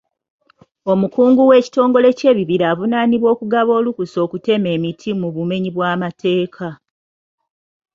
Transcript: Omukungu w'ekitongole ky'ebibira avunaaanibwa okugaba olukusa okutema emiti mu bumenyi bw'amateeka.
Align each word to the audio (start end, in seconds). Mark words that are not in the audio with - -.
Omukungu 0.91 1.41
w'ekitongole 1.49 2.09
ky'ebibira 2.17 2.65
avunaaanibwa 2.73 3.27
okugaba 3.33 3.71
olukusa 3.79 4.17
okutema 4.25 4.67
emiti 4.75 5.09
mu 5.19 5.27
bumenyi 5.35 5.69
bw'amateeka. 5.75 6.67